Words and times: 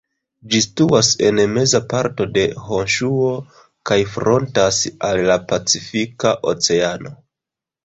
Ĝi 0.51 0.59
situas 0.65 1.09
en 1.27 1.41
meza 1.57 1.81
parto 1.91 2.27
de 2.37 2.45
Honŝuo 2.69 3.29
kaj 3.91 3.99
frontas 4.15 4.81
al 5.11 5.23
la 5.31 5.39
Pacifika 5.55 6.35
Oceano. 6.57 7.17